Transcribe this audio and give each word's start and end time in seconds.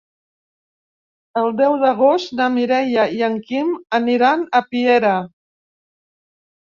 El 1.41 1.51
deu 1.59 1.75
d'agost 1.83 2.33
na 2.41 2.47
Mireia 2.55 3.05
i 3.19 3.23
en 3.29 3.37
Quim 3.51 3.71
aniran 4.01 4.49
a 4.61 4.67
Piera. 4.73 5.17